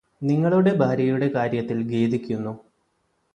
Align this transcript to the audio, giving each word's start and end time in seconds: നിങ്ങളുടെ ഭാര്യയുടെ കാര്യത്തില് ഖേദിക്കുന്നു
നിങ്ങളുടെ 0.21 0.71
ഭാര്യയുടെ 0.73 1.27
കാര്യത്തില് 1.27 1.83
ഖേദിക്കുന്നു 1.91 2.53